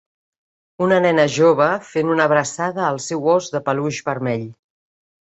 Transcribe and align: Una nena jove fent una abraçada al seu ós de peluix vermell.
Una 0.85 0.97
nena 1.07 1.25
jove 1.35 1.69
fent 1.91 2.11
una 2.15 2.27
abraçada 2.31 2.87
al 2.89 3.01
seu 3.11 3.31
ós 3.37 3.55
de 3.57 3.65
peluix 3.71 4.05
vermell. 4.13 4.53